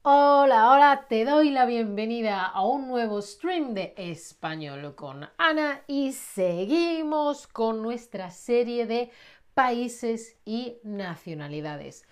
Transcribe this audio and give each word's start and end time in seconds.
Hola, 0.00 0.72
hola, 0.72 1.04
te 1.06 1.26
doy 1.26 1.50
la 1.50 1.66
bienvenida 1.66 2.46
a 2.46 2.64
un 2.64 2.88
nuevo 2.88 3.20
stream 3.20 3.74
de 3.74 3.92
español 3.98 4.94
con 4.94 5.28
Ana 5.36 5.82
y 5.86 6.12
seguimos 6.12 7.46
con 7.46 7.82
nuestra 7.82 8.30
serie 8.30 8.86
de 8.86 9.10
países 9.52 10.38
y 10.46 10.78
nacionalidades. 10.82 12.06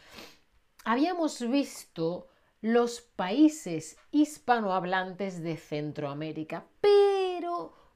Habíamos 0.85 1.41
visto 1.49 2.29
los 2.61 3.01
países 3.01 3.97
hispanohablantes 4.11 5.43
de 5.43 5.57
Centroamérica, 5.57 6.67
pero 6.83 7.06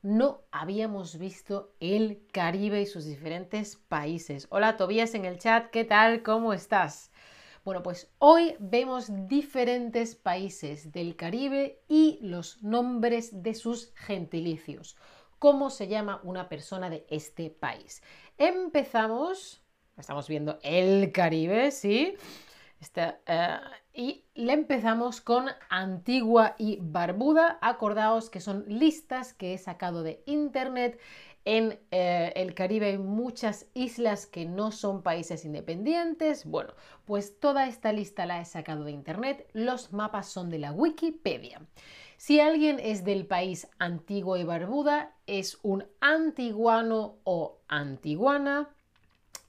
no 0.02 0.42
habíamos 0.50 1.18
visto 1.18 1.74
el 1.78 2.26
Caribe 2.32 2.80
y 2.80 2.86
sus 2.86 3.04
diferentes 3.04 3.76
países. 3.76 4.46
Hola 4.50 4.76
Tobías 4.76 5.14
en 5.14 5.24
el 5.24 5.38
chat, 5.38 5.70
¿qué 5.70 5.84
tal? 5.84 6.22
¿Cómo 6.22 6.52
estás? 6.52 7.10
Bueno, 7.64 7.82
pues 7.82 8.10
hoy 8.18 8.56
vemos 8.58 9.08
diferentes 9.28 10.14
países 10.14 10.92
del 10.92 11.16
Caribe 11.16 11.82
y 11.88 12.18
los 12.22 12.62
nombres 12.62 13.42
de 13.42 13.54
sus 13.54 13.92
gentilicios. 13.94 14.96
¿Cómo 15.38 15.68
se 15.68 15.88
llama 15.88 16.20
una 16.22 16.48
persona 16.48 16.88
de 16.88 17.06
este 17.10 17.50
país? 17.50 18.02
Empezamos, 18.38 19.62
estamos 19.98 20.26
viendo 20.28 20.58
el 20.62 21.12
Caribe, 21.12 21.70
¿sí? 21.70 22.16
Eh, 22.96 23.60
y 23.92 24.24
le 24.34 24.52
empezamos 24.52 25.20
con 25.20 25.48
Antigua 25.68 26.54
y 26.58 26.78
Barbuda. 26.80 27.58
Acordaos 27.60 28.30
que 28.30 28.40
son 28.40 28.64
listas 28.68 29.32
que 29.32 29.54
he 29.54 29.58
sacado 29.58 30.02
de 30.02 30.22
internet. 30.26 30.98
En 31.44 31.80
eh, 31.90 32.32
el 32.36 32.54
Caribe 32.54 32.86
hay 32.86 32.98
muchas 32.98 33.66
islas 33.74 34.26
que 34.26 34.44
no 34.44 34.72
son 34.72 35.02
países 35.02 35.44
independientes. 35.44 36.44
Bueno, 36.44 36.74
pues 37.06 37.40
toda 37.40 37.66
esta 37.66 37.92
lista 37.92 38.26
la 38.26 38.40
he 38.40 38.44
sacado 38.44 38.84
de 38.84 38.92
internet. 38.92 39.48
Los 39.52 39.92
mapas 39.92 40.28
son 40.28 40.50
de 40.50 40.58
la 40.58 40.72
Wikipedia. 40.72 41.62
Si 42.18 42.38
alguien 42.38 42.78
es 42.78 43.04
del 43.04 43.26
país 43.26 43.68
Antigua 43.78 44.38
y 44.38 44.44
Barbuda, 44.44 45.16
es 45.26 45.58
un 45.62 45.86
antiguano 46.00 47.16
o 47.24 47.60
antiguana. 47.66 48.68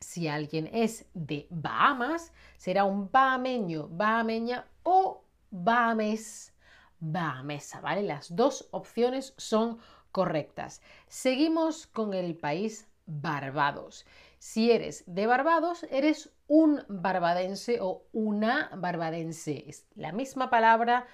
Si 0.02 0.28
alguien 0.28 0.68
es 0.74 1.06
de 1.14 1.48
Bahamas, 1.52 2.34
será 2.58 2.86
un 2.86 3.10
bahameño, 3.12 3.88
bahameña 3.88 4.66
o 4.82 5.24
bahames, 5.52 6.54
bahamesa, 7.00 7.82
¿vale? 7.82 8.02
Las 8.02 8.36
dos 8.36 8.68
opciones 8.72 9.36
son 9.38 9.78
correctas. 10.12 10.82
Seguimos 11.08 11.86
con 11.86 12.14
el 12.14 12.36
país 12.36 12.88
Barbados. 13.06 14.06
Si 14.40 14.72
eres 14.72 15.04
de 15.06 15.28
Barbados, 15.28 15.86
eres 15.92 16.32
un 16.48 16.84
barbadense 16.88 17.80
o 17.80 18.04
una 18.12 18.72
barbadense. 18.76 19.66
Es 19.68 19.86
la 19.96 20.12
misma 20.12 20.50
palabra 20.50 21.06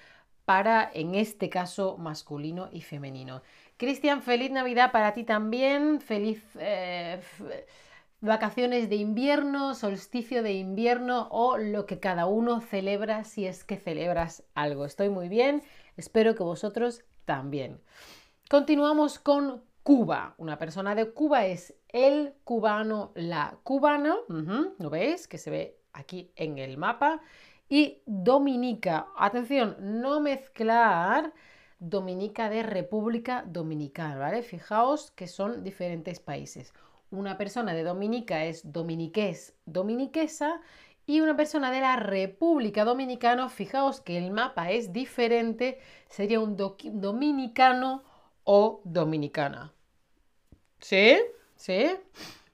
para, 0.46 0.90
en 0.94 1.14
este 1.14 1.50
caso, 1.50 1.98
masculino 1.98 2.70
y 2.72 2.80
femenino. 2.80 3.42
Cristian, 3.76 4.22
feliz 4.22 4.50
Navidad 4.50 4.92
para 4.92 5.12
ti 5.12 5.24
también. 5.24 6.00
Feliz... 6.00 6.42
Eh, 6.58 7.20
vacaciones 8.20 8.88
de 8.88 8.96
invierno, 8.96 9.74
solsticio 9.74 10.42
de 10.42 10.54
invierno 10.54 11.28
o 11.30 11.56
lo 11.56 11.86
que 11.86 12.00
cada 12.00 12.26
uno 12.26 12.60
celebra 12.60 13.24
si 13.24 13.46
es 13.46 13.64
que 13.64 13.76
celebras 13.76 14.44
algo. 14.54 14.84
Estoy 14.84 15.08
muy 15.08 15.28
bien, 15.28 15.62
espero 15.96 16.34
que 16.34 16.42
vosotros 16.42 17.04
también. 17.24 17.80
Continuamos 18.50 19.18
con 19.18 19.62
Cuba. 19.82 20.34
Una 20.38 20.58
persona 20.58 20.94
de 20.94 21.12
Cuba 21.12 21.46
es 21.46 21.74
el 21.88 22.34
cubano, 22.44 23.12
la 23.14 23.58
cubana. 23.62 24.16
¿Lo 24.78 24.90
veis? 24.90 25.28
Que 25.28 25.38
se 25.38 25.50
ve 25.50 25.78
aquí 25.92 26.32
en 26.36 26.58
el 26.58 26.76
mapa. 26.76 27.20
Y 27.68 28.02
Dominica. 28.06 29.08
Atención, 29.16 29.76
no 29.78 30.20
mezclar 30.20 31.32
Dominica 31.78 32.50
de 32.50 32.62
República 32.62 33.44
Dominicana, 33.46 34.18
¿vale? 34.18 34.42
Fijaos 34.42 35.10
que 35.12 35.26
son 35.26 35.62
diferentes 35.62 36.18
países 36.18 36.72
una 37.10 37.38
persona 37.38 37.74
de 37.74 37.82
Dominica 37.82 38.44
es 38.44 38.72
dominiqués, 38.72 39.54
dominiquesa, 39.66 40.60
y 41.06 41.22
una 41.22 41.36
persona 41.36 41.70
de 41.70 41.80
la 41.80 41.96
República 41.96 42.84
Dominicana, 42.84 43.48
fijaos 43.48 44.02
que 44.02 44.18
el 44.18 44.30
mapa 44.30 44.70
es 44.70 44.92
diferente, 44.92 45.80
sería 46.08 46.38
un 46.38 46.54
dominicano 46.56 48.02
o 48.44 48.82
dominicana. 48.84 49.72
¿Sí? 50.80 51.16
¿Sí? 51.56 51.86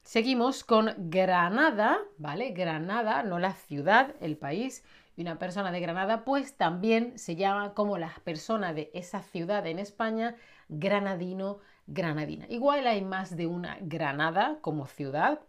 Seguimos 0.05 0.63
con 0.63 0.95
Granada, 1.11 1.99
¿vale? 2.19 2.51
Granada, 2.51 3.25
no 3.25 3.41
la 3.41 3.55
ciudad, 3.55 4.15
el 4.21 4.37
país. 4.37 4.85
Y 5.17 5.23
una 5.23 5.39
persona 5.39 5.73
de 5.73 5.81
Granada, 5.81 6.25
pues 6.25 6.57
también 6.57 7.19
se 7.19 7.35
llama 7.35 7.75
como 7.75 7.99
la 7.99 8.13
persona 8.23 8.73
de 8.73 8.91
esa 8.95 9.23
ciudad 9.23 9.67
en 9.67 9.81
España, 9.81 10.37
granadino, 10.69 11.59
granadina. 11.87 12.47
Igual 12.49 12.87
hay 12.87 13.03
más 13.03 13.37
de 13.37 13.47
una 13.47 13.79
Granada 13.81 14.59
como 14.61 14.87
ciudad, 14.87 15.41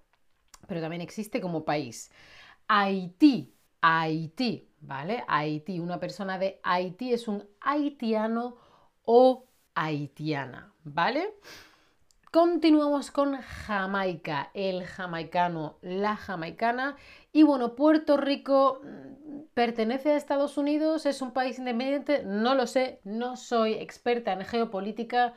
pero 0.68 0.82
también 0.82 1.02
existe 1.02 1.42
como 1.42 1.66
país. 1.66 2.12
Haití, 2.68 3.54
Haití, 3.82 4.70
¿vale? 4.82 5.24
Haití, 5.28 5.80
una 5.80 6.00
persona 6.00 6.38
de 6.40 6.60
Haití 6.64 7.14
es 7.14 7.28
un 7.28 7.48
haitiano 7.62 8.58
o 9.04 9.46
haitiana, 9.76 10.74
¿vale? 10.84 11.36
Continuamos 12.32 13.12
con 13.12 13.38
Jamaica, 13.38 14.50
el 14.54 14.84
jamaicano, 14.84 15.78
la 15.82 16.18
jamaicana. 16.18 16.98
Y 17.32 17.44
bueno, 17.44 17.76
Puerto 17.76 18.18
Rico 18.18 18.82
mm, 18.84 19.54
pertenece 19.54 20.12
a 20.12 20.18
Estados 20.18 20.58
Unidos, 20.58 21.06
es 21.06 21.22
un 21.22 21.32
país 21.32 21.60
independiente, 21.60 22.24
no 22.26 22.54
lo 22.56 22.68
sé, 22.68 23.00
no 23.06 23.38
soy 23.38 23.76
experta 23.76 24.34
en 24.34 24.44
geopolítica, 24.44 25.34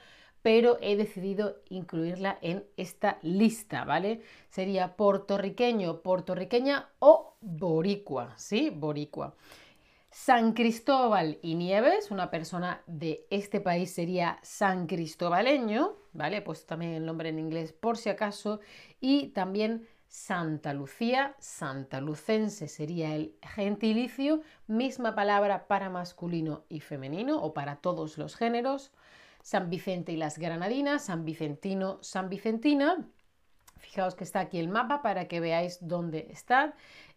pero 0.49 0.79
he 0.81 0.97
decidido 0.97 1.57
incluirla 1.69 2.39
en 2.41 2.65
esta 2.79 3.19
lista, 3.21 3.85
¿vale? 3.85 4.23
Sería 4.49 4.97
puertorriqueño, 4.97 6.01
puertorriqueña 6.01 6.89
o 7.01 7.37
boricua, 7.43 8.33
¿sí? 8.39 8.71
Boricua. 8.71 9.35
San 10.11 10.55
Cristóbal 10.55 11.39
y 11.43 11.55
Nieves, 11.55 12.11
una 12.11 12.31
persona 12.31 12.83
de 12.87 13.27
este 13.29 13.61
país 13.61 13.91
sería 13.91 14.39
San 14.43 14.87
Cristóbaleño, 14.87 15.97
¿vale? 16.15 16.41
Pues 16.41 16.65
también 16.65 16.93
el 16.93 17.05
nombre 17.05 17.29
en 17.29 17.41
inglés 17.41 17.75
por 17.75 17.99
si 17.99 18.09
acaso. 18.09 18.61
Y 19.03 19.27
también 19.35 19.87
Santa 20.07 20.73
Lucía, 20.73 21.37
Santa 21.41 22.01
Lucense 22.01 22.69
sería 22.69 23.15
el 23.15 23.35
gentilicio, 23.43 24.41
misma 24.67 25.15
palabra 25.15 25.69
para 25.69 25.91
masculino 25.91 26.65
y 26.71 26.81
femenino 26.81 27.37
o 27.43 27.53
para 27.53 27.77
todos 27.77 28.17
los 28.17 28.35
géneros. 28.35 28.93
San 29.49 29.71
Vicente 29.71 30.13
y 30.13 30.19
las 30.19 30.39
Granadinas, 30.39 31.07
San 31.07 31.25
Vicentino, 31.25 31.99
San 32.03 32.29
Vicentina. 32.29 33.09
Fijaos 33.79 34.15
que 34.15 34.25
está 34.25 34.41
aquí 34.41 34.59
el 34.59 34.69
mapa 34.69 35.01
para 35.01 35.27
que 35.27 35.41
veáis 35.41 35.79
dónde 35.81 36.29
está. 36.31 36.75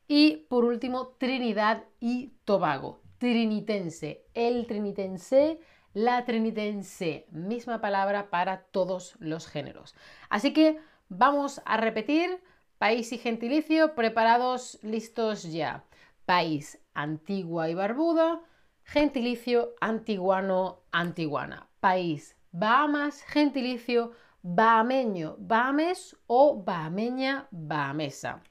Y 0.07 0.37
por 0.47 0.63
último, 0.63 1.09
Trinidad 1.17 1.83
y 1.99 2.29
Tobago. 2.45 3.01
Trinitense, 3.17 4.23
el 4.33 4.65
trinitense, 4.65 5.59
la 5.93 6.23
trinitense. 6.23 7.25
Misma 7.31 7.81
palabra 7.81 8.29
para 8.29 8.61
todos 8.61 9.17
los 9.19 9.45
géneros. 9.49 9.93
Así 10.29 10.53
que 10.53 10.79
vamos 11.09 11.61
a 11.65 11.75
repetir. 11.75 12.41
País 12.77 13.11
y 13.11 13.17
gentilicio, 13.17 13.93
preparados, 13.93 14.79
listos 14.83 15.51
ya. 15.51 15.83
País, 16.25 16.79
Antigua 16.93 17.69
y 17.69 17.73
Barbuda. 17.73 18.39
Gentilicio, 18.85 19.75
antiguano, 19.81 20.79
antiguana 20.93 21.67
país. 21.81 22.37
Bahamas, 22.51 23.23
gentilicio, 23.23 24.11
bahameño, 24.43 25.35
bahames 25.39 26.15
o 26.27 26.63
bahameña, 26.63 27.47
bahamesa. 27.51 28.41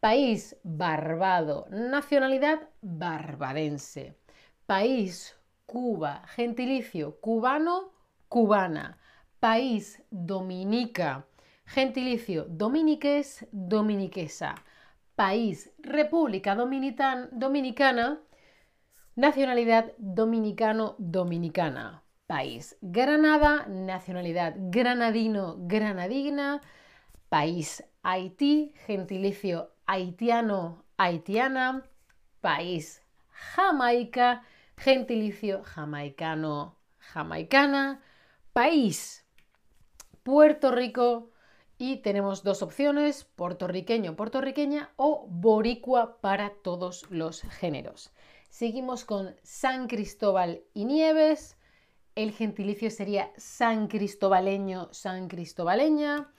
País, 0.00 0.56
barbado. 0.64 1.66
Nacionalidad, 1.70 2.68
barbadense. 2.82 4.16
País, 4.66 5.34
Cuba, 5.66 6.22
gentilicio, 6.34 7.20
cubano, 7.20 7.92
cubana. 8.28 8.98
País, 9.38 10.02
Dominica, 10.10 11.26
gentilicio, 11.64 12.46
dominiques, 12.48 13.46
dominiquesa. 13.52 14.54
País, 15.14 15.72
República 15.78 16.54
Dominicana, 16.54 18.20
nacionalidad, 19.16 19.92
dominicano, 19.98 20.94
dominicana 20.98 22.02
país. 22.28 22.76
Granada, 22.82 23.66
nacionalidad 23.66 24.54
granadino, 24.56 25.56
granadina. 25.58 26.60
País 27.28 27.82
Haití, 28.04 28.72
gentilicio 28.86 29.72
haitiano, 29.86 30.84
haitiana. 30.96 31.82
País 32.40 33.02
Jamaica, 33.30 34.44
gentilicio 34.76 35.64
jamaicano, 35.64 36.76
jamaicana. 36.98 38.00
País 38.52 39.26
Puerto 40.22 40.70
Rico 40.70 41.30
y 41.78 41.98
tenemos 41.98 42.42
dos 42.42 42.60
opciones, 42.62 43.24
puertorriqueño, 43.24 44.16
puertorriqueña 44.16 44.90
o 44.96 45.26
boricua 45.28 46.20
para 46.20 46.50
todos 46.62 47.10
los 47.10 47.40
géneros. 47.42 48.12
Seguimos 48.50 49.04
con 49.04 49.34
San 49.42 49.86
Cristóbal 49.86 50.62
y 50.74 50.84
Nieves. 50.84 51.57
El 52.18 52.32
gentilicio 52.32 52.90
sería 52.90 53.30
San 53.36 53.86
Cristobaleño, 53.86 54.88
San 54.90 55.28
Cristobaleña. 55.28 56.32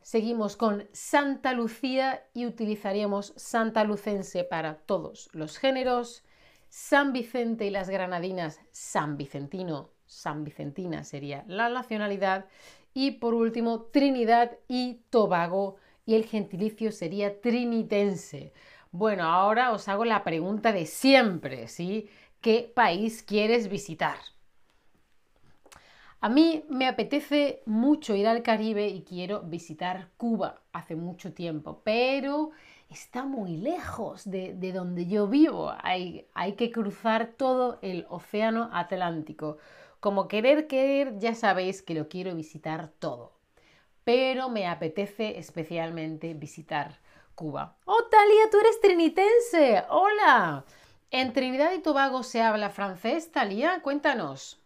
Seguimos 0.00 0.56
con 0.56 0.88
Santa 0.94 1.52
Lucía 1.52 2.24
y 2.32 2.46
utilizaríamos 2.46 3.34
Santa 3.36 3.84
Lucense 3.84 4.44
para 4.44 4.76
todos 4.76 5.28
los 5.34 5.58
géneros. 5.58 6.24
San 6.70 7.12
Vicente 7.12 7.66
y 7.66 7.70
las 7.70 7.90
Granadinas, 7.90 8.60
San 8.72 9.18
Vicentino, 9.18 9.90
San 10.06 10.42
Vicentina 10.42 11.04
sería 11.04 11.44
la 11.46 11.68
nacionalidad. 11.68 12.46
Y 12.94 13.10
por 13.10 13.34
último, 13.34 13.82
Trinidad 13.92 14.52
y 14.68 15.02
Tobago 15.10 15.76
y 16.06 16.14
el 16.14 16.24
gentilicio 16.24 16.92
sería 16.92 17.42
trinitense. 17.42 18.54
Bueno, 18.90 19.24
ahora 19.24 19.72
os 19.72 19.86
hago 19.86 20.06
la 20.06 20.24
pregunta 20.24 20.72
de 20.72 20.86
siempre, 20.86 21.68
¿sí? 21.68 22.08
¿Qué 22.40 22.72
país 22.74 23.22
quieres 23.22 23.68
visitar? 23.68 24.16
A 26.22 26.28
mí 26.28 26.66
me 26.68 26.86
apetece 26.86 27.62
mucho 27.64 28.14
ir 28.14 28.28
al 28.28 28.42
Caribe 28.42 28.88
y 28.88 29.04
quiero 29.04 29.40
visitar 29.40 30.08
Cuba 30.18 30.60
hace 30.70 30.94
mucho 30.94 31.32
tiempo, 31.32 31.80
pero 31.82 32.50
está 32.90 33.24
muy 33.24 33.56
lejos 33.56 34.30
de, 34.30 34.54
donde 34.74 35.06
yo 35.06 35.28
vivo. 35.28 35.72
Hay, 35.82 36.26
hay 36.34 36.56
que 36.56 36.70
cruzar 36.70 37.32
todo 37.38 37.78
el 37.80 38.04
Océano 38.10 38.68
Atlántico. 38.70 39.56
Como 39.98 40.28
querer, 40.28 40.66
querer, 40.66 41.18
ya 41.18 41.34
sabéis 41.34 41.80
que 41.80 41.94
lo 41.94 42.08
quiero 42.08 42.34
visitar 42.34 42.88
todo. 42.98 43.32
Pero 44.04 44.50
me 44.50 44.66
apetece 44.66 45.38
especialmente 45.38 46.34
visitar 46.34 46.98
Cuba. 47.34 47.76
¡Oh, 47.86 48.04
Talia, 48.10 48.50
tú 48.50 48.58
eres 48.60 48.78
trinitense! 48.82 49.84
¡Hola! 49.88 50.66
¿En 51.10 51.32
Trinidad 51.32 51.72
y 51.72 51.78
Tobago 51.78 52.22
se 52.22 52.42
habla 52.42 52.68
francés, 52.68 53.32
Talia? 53.32 53.80
Cuéntanos. 53.82 54.60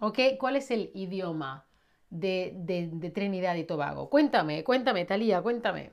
¿Ok? 0.00 0.18
¿Cuál 0.38 0.56
es 0.56 0.70
el 0.70 0.90
idioma 0.94 1.66
de, 2.10 2.52
de 2.56 3.10
Trinidad 3.10 3.54
y 3.56 3.64
Tobago? 3.64 4.10
Cuéntame, 4.10 4.64
cuéntame, 4.64 5.04
Talía, 5.04 5.42
cuéntame. 5.42 5.92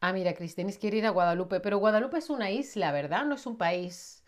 Ah, 0.00 0.12
mira, 0.12 0.34
Cristianis 0.34 0.78
quiere 0.78 0.98
ir 0.98 1.06
a 1.06 1.10
Guadalupe, 1.10 1.60
pero 1.60 1.78
Guadalupe 1.78 2.18
es 2.18 2.30
una 2.30 2.50
isla, 2.50 2.92
¿verdad? 2.92 3.24
No 3.24 3.34
es 3.34 3.46
un 3.46 3.56
país. 3.56 4.22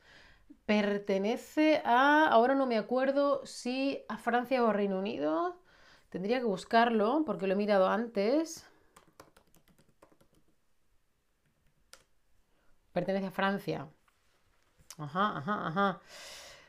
Pertenece 0.67 1.83
a, 1.85 2.29
ahora 2.29 2.55
no 2.57 2.67
me 2.67 2.79
acuerdo 2.79 3.45
si 3.47 4.05
a 4.09 4.19
Francia 4.19 4.63
o 4.65 4.73
Reino 4.73 4.99
Unido. 5.01 5.59
Tendría 6.11 6.41
que 6.41 6.47
buscarlo 6.47 7.25
porque 7.27 7.47
lo 7.49 7.55
he 7.55 7.57
mirado 7.57 7.89
antes. 7.89 8.67
Pertenece 12.97 13.29
a 13.29 13.37
Francia. 13.39 13.79
Ajá, 14.99 15.39
ajá, 15.39 15.67
ajá. 15.69 16.01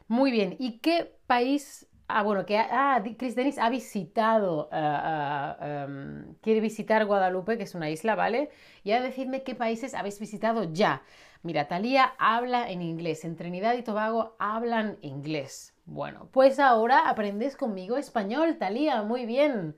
Muy 0.09 0.31
bien. 0.31 0.57
¿Y 0.59 0.79
qué 0.79 1.15
país 1.25 1.89
Ah, 2.11 2.23
bueno, 2.23 2.43
que 2.43 2.57
ah, 2.57 3.03
Chris 3.19 3.35
Dennis 3.35 3.59
ha 3.59 3.69
visitado, 3.69 4.67
ah, 4.71 5.55
ah, 5.59 5.83
em, 5.83 6.33
quiere 6.41 6.59
visitar 6.59 7.05
Guadalupe, 7.05 7.55
que 7.55 7.63
es 7.65 7.75
una 7.75 7.91
isla, 7.91 8.15
¿vale? 8.15 8.49
Y 8.83 8.91
a 8.93 9.01
decidme 9.01 9.43
qué 9.43 9.53
países 9.53 9.93
habéis 9.93 10.19
visitado 10.19 10.63
ya. 10.73 11.03
Mira, 11.43 11.67
Talía 11.67 12.15
habla 12.17 12.71
en 12.71 12.81
inglés, 12.81 13.25
en 13.25 13.35
Trinidad 13.35 13.75
y 13.75 13.83
Tobago 13.83 14.35
hablan 14.39 14.97
inglés. 15.01 15.75
Bueno, 15.85 16.29
pues 16.31 16.57
ahora 16.59 17.07
aprendes 17.07 17.55
conmigo 17.55 17.95
español, 17.95 18.57
Talía, 18.57 19.03
muy 19.03 19.27
bien. 19.27 19.77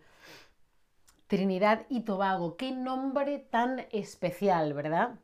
Trinidad 1.27 1.86
y 1.89 2.01
Tobago, 2.01 2.56
qué 2.56 2.72
nombre 2.72 3.39
tan 3.39 3.88
especial, 3.92 4.74
¿verdad? 4.74 5.19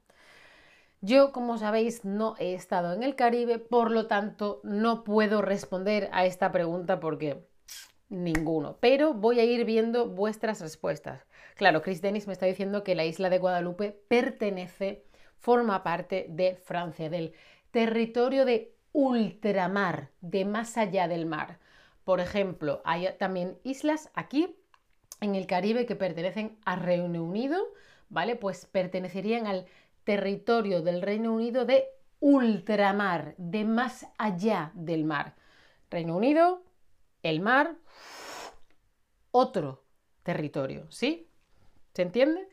Yo, 1.01 1.31
como 1.31 1.57
sabéis, 1.59 2.05
no 2.05 2.35
he 2.39 2.55
estado 2.55 2.93
en 2.93 3.03
el 3.03 3.15
Caribe, 3.15 3.59
por 3.59 3.91
lo 3.91 4.07
tanto, 4.07 4.61
no 4.63 5.03
puedo 5.03 5.43
responder 5.43 6.09
a 6.11 6.25
esta 6.25 6.51
pregunta 6.51 6.99
porque 6.99 7.45
ninguno. 8.09 8.77
Pero 8.79 9.13
voy 9.13 9.39
a 9.39 9.43
ir 9.43 9.63
viendo 9.63 10.07
vuestras 10.07 10.59
respuestas. 10.59 11.25
Claro, 11.55 11.83
Chris 11.83 12.01
Dennis 12.01 12.25
me 12.25 12.33
está 12.33 12.47
diciendo 12.47 12.83
que 12.83 12.95
la 12.95 13.05
isla 13.05 13.29
de 13.29 13.37
Guadalupe 13.37 13.91
pertenece, 14.07 15.05
forma 15.37 15.83
parte 15.83 16.25
de 16.29 16.55
Francia, 16.55 17.09
del 17.09 17.33
territorio 17.69 18.43
de 18.45 18.75
ultramar, 18.91 20.09
de 20.21 20.45
más 20.45 20.77
allá 20.77 21.07
del 21.07 21.27
mar. 21.27 21.59
Por 22.05 22.21
ejemplo, 22.21 22.81
hay 22.85 23.07
también 23.19 23.59
islas 23.63 24.09
aquí 24.15 24.55
en 25.21 25.35
el 25.35 25.45
Caribe 25.45 25.85
que 25.85 25.95
pertenecen 25.95 26.57
a 26.65 26.75
Reino 26.75 27.23
Unido, 27.23 27.61
¿vale? 28.09 28.35
Pues 28.35 28.65
pertenecerían 28.65 29.45
al 29.45 29.67
territorio 30.07 30.81
del 30.81 31.01
Reino 31.01 31.33
Unido 31.33 31.65
de 31.65 31.89
ultramar, 32.21 33.35
de 33.37 33.65
más 33.65 34.07
allá 34.17 34.71
del 34.73 35.03
mar. 35.03 35.35
Reino 35.89 36.15
Unido, 36.15 36.63
el 37.23 37.41
mar, 37.41 37.75
otro 39.31 39.83
territorio, 40.23 40.89
¿sí? 40.89 41.29
¿Se 41.93 42.03
entiende? 42.03 42.47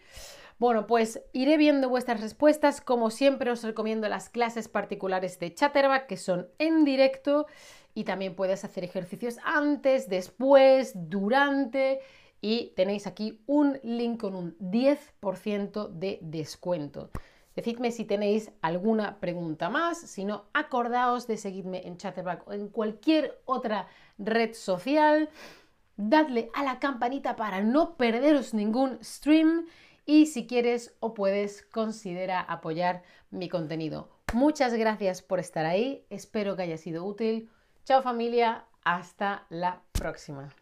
Bueno, 0.59 0.89
pues 0.89 1.23
iré 1.33 1.57
viendo 1.57 1.89
vuestras 1.89 2.21
respuestas. 2.21 2.81
Como 2.81 3.11
siempre 3.11 3.53
os 3.53 3.63
recomiendo 3.63 4.09
las 4.09 4.31
clases 4.31 4.67
particulares 4.67 5.39
de 5.39 5.55
Chatterback 5.55 6.09
que 6.09 6.17
son 6.17 6.49
en 6.59 6.85
directo 6.85 7.47
y 7.95 8.03
también 8.03 8.35
puedes 8.35 8.65
hacer 8.65 8.83
ejercicios 8.83 9.37
antes, 9.45 10.09
después, 10.09 10.91
durante 10.95 12.01
y 12.41 12.73
tenéis 12.75 13.07
aquí 13.07 13.45
un 13.47 13.79
link 13.85 14.21
con 14.21 14.35
un 14.35 14.59
10% 14.59 15.89
de 15.89 16.19
descuento. 16.21 17.11
Decidme 17.55 17.93
si 17.93 18.05
tenéis 18.05 18.51
alguna 18.63 19.21
pregunta 19.21 19.71
más, 19.71 19.99
si 20.01 20.25
no, 20.25 20.47
acordaos 20.53 21.27
de 21.27 21.37
seguirme 21.37 21.87
en 21.87 21.97
Chatterback 21.97 22.49
o 22.49 22.53
en 22.53 22.69
cualquier 22.69 23.41
otra 23.45 23.87
red 24.19 24.55
social. 24.55 25.29
Dadle 25.97 26.51
a 26.55 26.65
la 26.65 26.81
campanita 26.81 27.37
para 27.37 27.61
no 27.63 27.97
perderos 27.97 28.55
ningún 28.55 28.99
stream 29.05 29.67
y 30.05 30.27
si 30.27 30.47
quieres 30.47 30.97
o 30.99 31.15
puedes 31.15 31.63
considera 31.63 32.41
apoyar 32.41 33.03
mi 33.31 33.49
contenido. 33.49 34.09
Muchas 34.33 34.75
gracias 34.75 35.23
por 35.23 35.39
estar 35.39 35.65
ahí, 35.65 36.05
espero 36.11 36.57
que 36.57 36.63
haya 36.63 36.77
sido 36.77 37.05
útil. 37.05 37.49
Chao 37.85 38.03
familia, 38.03 38.65
hasta 38.83 39.47
la 39.49 39.83
próxima. 39.93 40.53